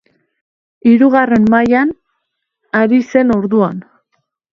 [0.91, 1.91] Hirugarren mailan
[2.79, 3.85] ari zen orduan.